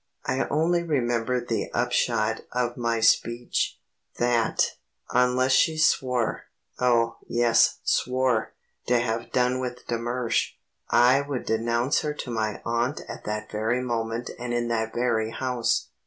[0.25, 3.77] I only remember the upshot of my speech;
[4.17, 4.71] that,
[5.11, 6.45] unless she swore
[6.79, 8.53] oh, yes, swore
[8.87, 10.53] to have done with de Mersch,
[10.89, 15.29] I would denounce her to my aunt at that very moment and in that very
[15.29, 15.89] house.